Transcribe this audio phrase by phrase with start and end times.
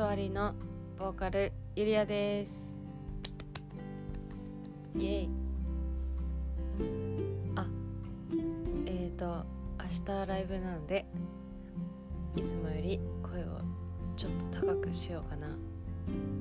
[0.00, 0.54] 断りの
[0.98, 2.72] ボーカルゆりやです。
[4.96, 5.30] イエイ。
[7.54, 7.66] あ
[8.86, 9.44] えーと
[9.78, 11.04] 明日ライブなので
[12.34, 13.60] いつもより声を
[14.16, 15.48] ちょっと高くしようかな。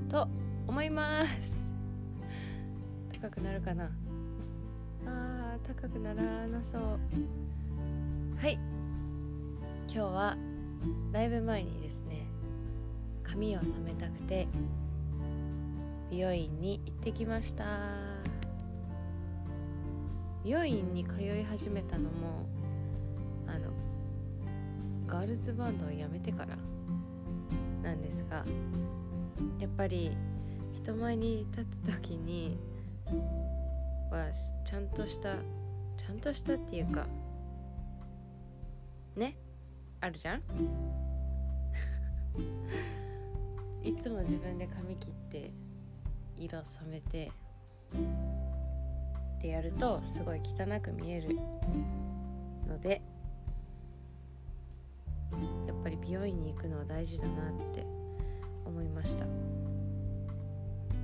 [0.09, 0.29] と
[0.65, 1.51] 思います。
[3.21, 3.91] 高くなるかな。
[5.05, 6.81] あー高くならなそう。
[8.41, 8.57] はい。
[9.93, 10.37] 今日は
[11.11, 12.28] ライブ前にですね
[13.29, 14.47] 髪を染めたくて
[16.09, 17.63] 美容院に行ってきました。
[20.43, 22.47] 美容院に通い始めたのも
[23.45, 23.71] あの
[25.05, 26.57] ガールズバンドを辞めてから
[27.83, 28.45] なんですが
[29.59, 30.11] やっぱり
[30.73, 32.57] 人前に立つ時に
[34.09, 34.31] は
[34.65, 35.35] ちゃんとした
[35.97, 37.05] ちゃんとしたっていうか
[39.17, 39.37] ね
[39.99, 40.41] あるじゃん？
[43.83, 45.51] いつも自分で髪切って
[46.37, 47.31] 色染めて
[49.37, 51.35] ってやるとすごい汚く見える
[52.67, 53.01] ので
[55.67, 57.85] やっぱり美容院に行くのは大事だなって
[58.65, 59.25] 思いました。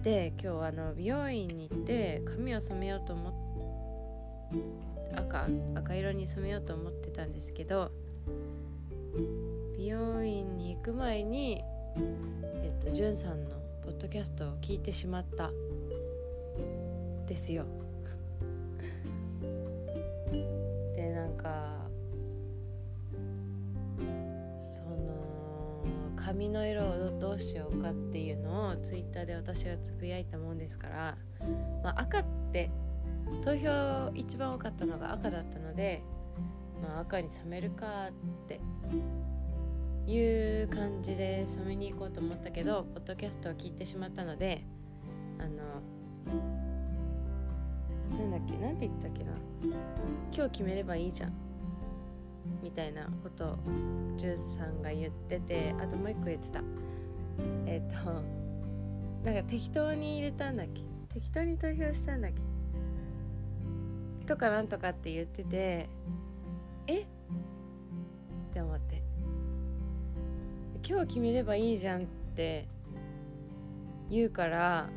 [0.03, 3.33] で今日あの美容院に行って髪を染めようと思っ
[5.15, 7.91] 赤赤色に染めようと思ってたんですけど
[9.77, 11.63] 美容院に行く前に
[11.97, 15.51] えっとじゅんさんのポッドキャストを聞いてしまった。
[17.25, 17.65] ですよ。
[20.95, 21.89] でなんか
[24.61, 31.17] その髪の色をどうしようかっていうのをツイッターで私がつぶやいたもんですから、
[31.83, 32.71] まあ、赤って
[33.43, 36.03] 投票一番多かったのが赤だったので、
[36.81, 38.11] まあ、赤に染めるかっ
[38.47, 38.59] て
[40.07, 44.63] いう感じで染めに行こうと思ったけどポッドキャストを聞いてしまったので
[45.39, 45.81] あの
[48.17, 49.31] なんだっけなんて言ったっけな。
[50.31, 51.33] 今日決めればいいじゃん。
[52.61, 53.57] みたいなことを
[54.17, 56.61] ジュースさんが言っててあともう一個言ってた。
[57.65, 58.11] えっ、と
[59.23, 60.81] なんか適当に入れたんだっけ？
[61.13, 62.31] 適当に投票したんだっ
[64.21, 64.27] け？
[64.27, 65.89] とかなんとかって言ってて
[66.87, 67.05] え？
[70.87, 72.67] 今日決めればいいじゃんって
[74.07, 74.87] 言うから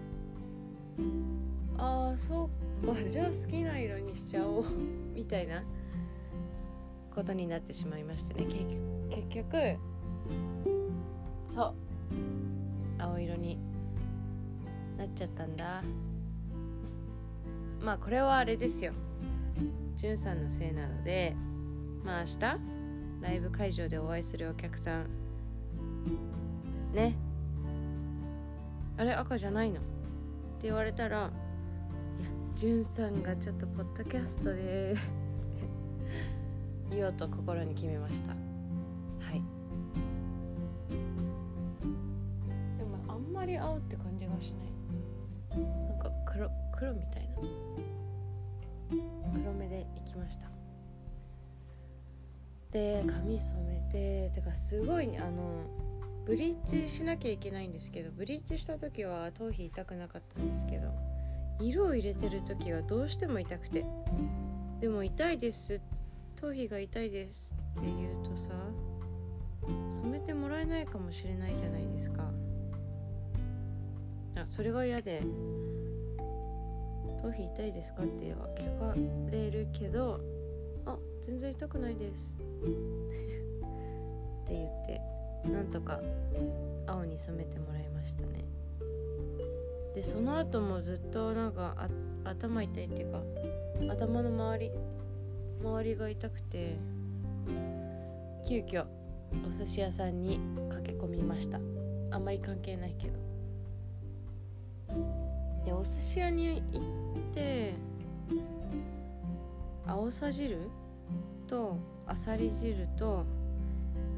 [1.78, 2.50] ああそ
[2.82, 4.64] うかじゃあ好きな色にしちゃおう
[5.14, 5.64] みたいな
[7.14, 8.46] ことになってしまいましてね。
[9.10, 9.76] 結局
[11.48, 11.74] そう
[12.98, 13.58] 青色に
[14.98, 15.82] なっちゃったんだ。
[17.80, 18.92] まあこれはあれですよ。
[19.96, 21.34] じゅんさんのせいなので
[22.04, 22.40] まあ明日
[23.20, 25.27] ライブ会場でお会いするお客さん
[26.94, 27.14] ね。
[28.96, 29.76] あれ赤じゃないの？
[29.78, 29.86] って
[30.62, 31.28] 言われたらいや
[32.56, 34.96] じゅんさんがちょっとポッドキャストで
[36.90, 38.30] 言おうと心に決めました。
[38.32, 38.36] は
[39.32, 39.42] い。
[42.78, 45.60] でもあんまり青って感じがしない。
[45.60, 47.36] なんか黒黒みたいな。
[49.34, 50.48] 黒目でいきました。
[52.72, 55.64] で髪染めててかすごいあの
[56.28, 60.92] ブリーチしなきゃいけないんですけどブリーチした時は頭皮痛くなかったんですけど
[61.58, 63.86] 色を入れてる時はどうしても痛くて
[64.78, 65.80] でも痛いです
[66.36, 68.50] 頭皮が痛いですって言うとさ
[69.90, 72.30] 染めてもらえないかもしれないじゃないですか。
[74.36, 75.22] あそれが嫌で
[77.22, 78.94] 頭皮痛いですかっては聞か
[79.30, 80.20] れるけど
[80.86, 82.34] あ全然痛くないです。
[82.34, 82.36] っ
[84.46, 85.17] て言って。
[85.44, 86.00] なんとか
[86.86, 88.44] 青に染めてもらいましたね。
[89.94, 91.88] でその後もずっとなんか
[92.24, 93.20] 頭痛いっていうか
[93.90, 94.70] 頭の周り
[95.60, 96.76] 周りが痛くて
[98.46, 98.86] 急遽
[99.46, 100.40] お寿司屋さんに
[100.70, 101.58] 駆け込みました。
[102.10, 103.18] あんまり関係ないけど。
[105.64, 107.74] でお寿司屋に行って
[109.86, 110.70] 青さ汁
[111.46, 111.76] と
[112.06, 113.24] あさり汁と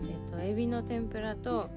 [0.09, 1.69] えっ、とエビの天ぷらと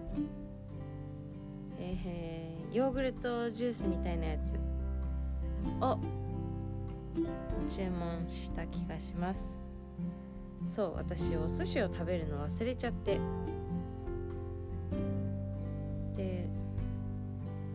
[1.85, 4.53] えー、ヨーグルトジュースみたいなやつ
[5.81, 5.99] を
[7.69, 9.59] 注文した気がします。
[10.65, 13.19] そう私お寿司を食べるの忘れちゃって。
[16.15, 16.47] で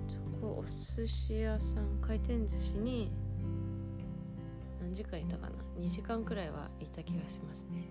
[0.06, 3.12] そこお寿司屋さん回転寿司に
[4.80, 7.84] 何時間いたかな？2時間くらいはいた気がしますね。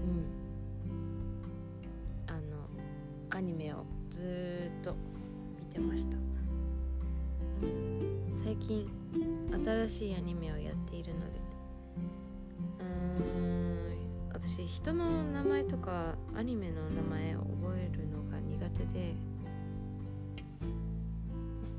[0.00, 0.41] うん。
[3.34, 4.94] アニメをずっと
[5.58, 6.18] 見てました。
[8.44, 8.86] 最近
[9.64, 11.40] 新しいアニメをやっているので。
[12.80, 13.78] うーん
[14.34, 19.14] 私人の名前とかアニメの名前を覚えるのが苦手で。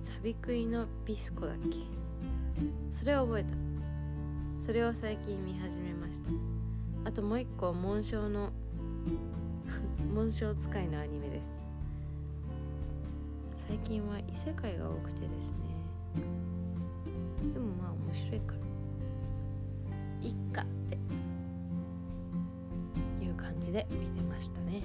[0.01, 1.77] サビクイのビスコだっけ。
[2.91, 3.49] それを覚えた。
[4.65, 6.31] それを最近見始めました。
[7.05, 8.49] あともう一個紋章の
[10.13, 11.43] 紋章使いのアニメです。
[13.67, 15.57] 最近は異世界が多くてですね。
[17.53, 20.27] でもまあ面白いから。
[20.27, 20.97] いっかって
[23.25, 24.81] いう感じで見てましたね。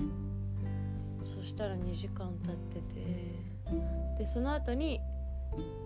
[1.23, 3.39] そしたら2時間経ってて。
[4.19, 5.01] でその後に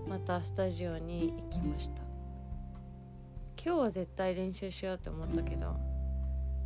[0.09, 2.03] またスタジオに行きました。
[3.65, 5.77] 今日は絶対練習しようって思ったけど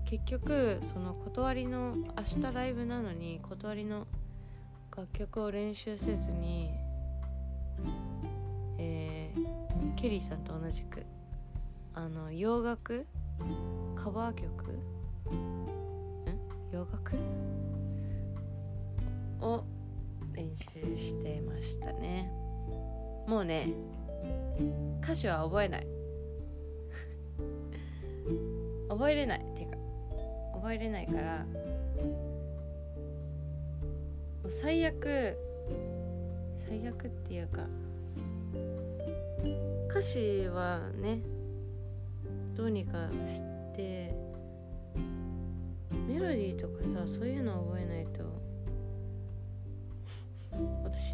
[0.06, 4.06] 結局その断りの明日ライブなのに断りの
[4.97, 6.70] 楽曲を練習せずに
[8.79, 11.05] えー、ケリーさんと同じく
[11.94, 13.06] あの洋楽？
[13.97, 14.70] カバー曲？
[15.35, 15.67] ん
[16.70, 17.17] 洋楽？
[19.41, 19.64] を
[20.35, 20.64] 練習
[20.97, 22.31] してましたね。
[23.26, 23.70] もうね
[25.02, 25.87] 歌詞は覚えない。
[28.88, 29.56] 覚えれない。
[30.67, 31.47] 覚えれないから
[34.61, 35.37] 最悪
[36.69, 37.63] 最悪っていうか
[39.89, 41.21] 歌詞はね
[42.57, 43.43] どうにかし
[43.77, 44.13] て
[46.09, 48.25] メロディーとかさそういうの覚えないと
[50.83, 51.11] 私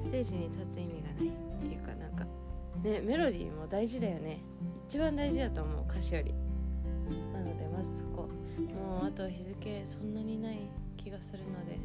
[0.00, 2.24] ステージに立つ意味がないっていうかなんか
[2.82, 4.40] ねメロディーも大事だよね。
[4.88, 6.41] 一番大事だと思う歌詞より。
[7.84, 8.28] そこ。
[8.58, 10.58] もうあと日付そんなにない
[10.96, 11.78] 気がするので。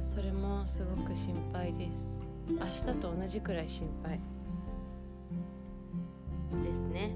[0.00, 2.18] それもすごく心配です。
[2.48, 4.18] 明日と同じくらい心配。
[6.62, 7.12] ですね。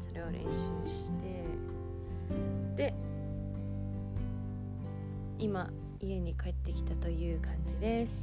[0.00, 0.48] それを練習
[0.90, 1.44] して。
[2.76, 2.94] で
[5.38, 8.14] 今家に帰ってきたという感じです。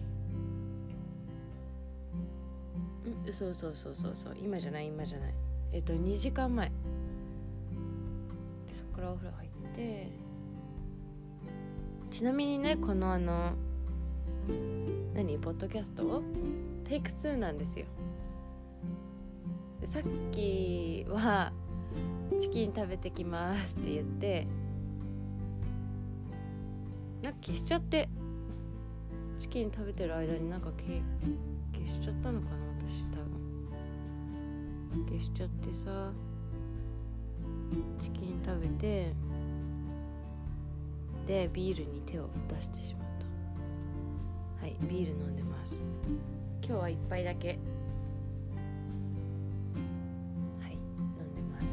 [3.27, 5.33] うんそうそうそうそうそう今じゃない今じゃない。
[5.71, 6.71] えっと2時間前。
[8.93, 10.11] からお風呂入って。
[12.09, 13.53] ちなみにねこのあの
[15.15, 15.39] 何？
[15.39, 16.21] ポッドキャスト？
[16.85, 17.87] テイク2なんですよ。
[19.81, 21.51] でさっきは
[22.39, 24.47] 「チキン食べてきます」って言って
[27.23, 28.07] なんか消しちゃって
[29.39, 31.01] チキン食べてる間になんか消
[31.73, 32.55] 消しちゃったのかな
[32.87, 33.15] 私多
[34.99, 35.05] 分。
[35.09, 36.13] 消しちゃってさ。
[37.99, 39.13] チキン食べて
[41.27, 43.07] でビールに手を出してしまっ
[44.59, 44.65] た。
[44.65, 45.73] はいビール飲んでます。
[46.61, 47.47] 今日は一杯だけ。
[47.47, 47.53] は
[50.69, 50.79] い飲
[51.25, 51.65] んでます。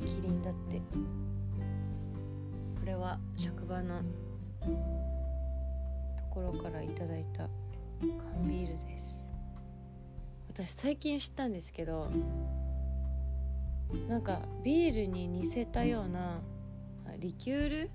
[0.00, 0.80] キリンだって。
[2.80, 4.04] これは職場のと
[6.30, 7.48] ころからいただいた
[8.00, 9.22] 缶ビールです。
[10.50, 12.10] 私最近知ったんですけど
[14.08, 16.40] なんかビールに似せたような
[17.18, 17.90] リキュール？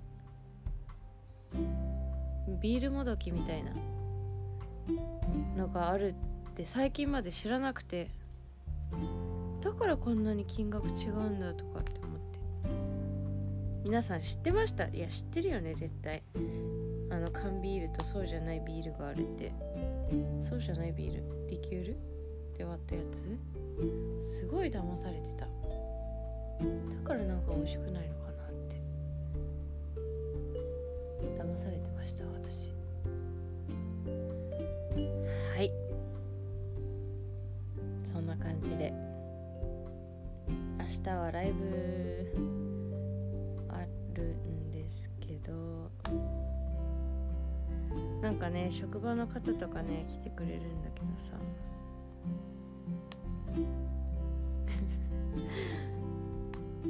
[2.62, 3.71] ビールもどきみたいな
[5.55, 6.15] のがある
[6.50, 8.09] って最近まで知らなくて。
[9.62, 12.39] だからこんなに金額違うんだとかって思って。
[13.85, 14.88] 皆さん知ってました？
[14.88, 16.21] いや知ってるよね絶対。
[17.09, 19.53] あの缶ビールとそうじゃないビールがあるって。
[20.50, 21.23] そうじゃないビール？
[21.50, 21.97] リキュール？
[22.57, 23.38] で割ったやつ？
[24.21, 25.47] すごい騙されてた。
[26.60, 26.65] だ
[27.07, 28.77] からなんか美味しくないのかなって。
[31.38, 32.72] 騙されてました私。
[35.55, 35.72] はい。
[38.12, 38.93] そんな感じで。
[40.79, 42.36] 明日はライブ
[43.69, 45.91] あるんですけど。
[48.22, 51.33] なんかね職場の方とかね来てくれるんだけどさ。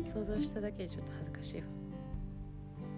[0.05, 1.67] 想像しただけでちょっと恥ずかしいわ。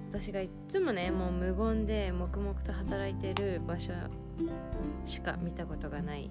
[0.10, 3.92] 私がいっつもねもう無言で黙々と働いてる場所
[5.04, 6.30] しか見たことがない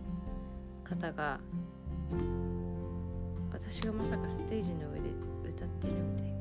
[0.85, 1.39] 方が
[3.53, 5.11] 私がまさかステージの上で
[5.49, 6.35] 歌ってるみたいな。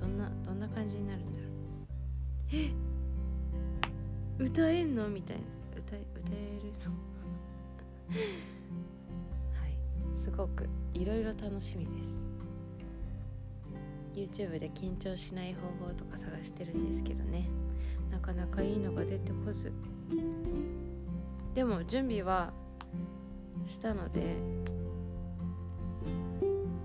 [0.00, 1.50] どんなどんな感じになるんだろう。
[2.52, 2.70] え？
[4.44, 5.08] 歌えんの？
[5.08, 5.42] みたいな。
[5.76, 6.94] 歌え歌えるの？
[9.60, 10.18] はい。
[10.18, 12.24] すごくいろいろ楽しみです
[14.14, 17.48] YouTube で緊張しない方法とか探してるんですけどね。
[18.10, 19.72] なかなかいいのが出てこず。
[21.54, 22.52] でも準備は
[23.66, 24.36] したので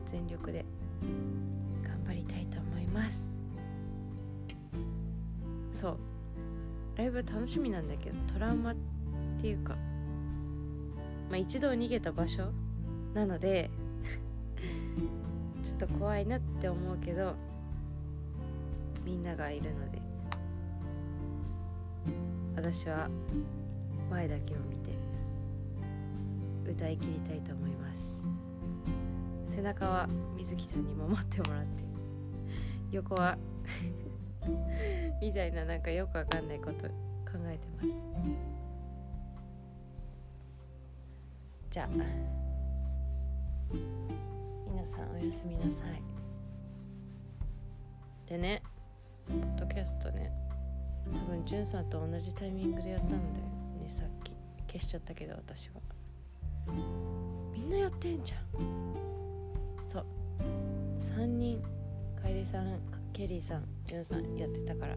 [0.05, 0.65] 全力で
[1.83, 3.33] 頑張りたいと思います。
[5.71, 5.97] そう。
[6.95, 8.75] ライブ楽しみなんだけどトラウマっ
[9.39, 9.75] ていうか
[11.29, 12.51] まあ一度逃げた場所
[13.13, 13.69] なので
[15.85, 17.35] と怖いなって思うけど
[19.03, 20.13] みんながいるので。
[22.55, 23.09] 私は
[24.09, 24.91] 前だけを見て
[26.65, 28.23] 歌い切りたいと思います。
[29.47, 31.83] 背中は水木さんにも持ってもらって
[32.91, 33.37] 横は
[35.21, 36.93] みたいななんかよくわかんないこと考
[37.47, 37.89] えてます。
[41.69, 41.87] じゃあ。
[44.85, 46.01] さんおやすみなさい。
[48.29, 48.63] でね
[49.27, 50.31] ポッドキャストね
[51.05, 53.21] 多分じゅんさんと同じタイミングでやったんだよ
[53.81, 54.31] ねさっき
[54.71, 55.81] 消しちゃったけど私は。
[57.53, 58.41] みんなやってんじゃん。
[59.85, 60.05] そう。
[61.17, 61.61] 3人
[62.21, 62.79] 楓さん
[63.11, 64.95] ケリーさんジュンさんやってたから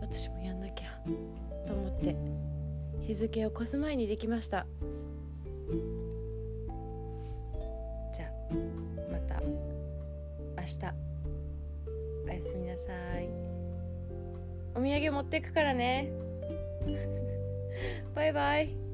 [0.00, 1.00] 私もやんなきゃ
[1.66, 2.16] と思って
[3.00, 4.66] 日付を越す前にできました。
[8.14, 8.87] じゃあ。
[10.68, 10.94] 日
[12.26, 13.28] おやすみなさい。
[14.74, 16.10] お土産持ってくからね。
[18.14, 18.87] バイバイ。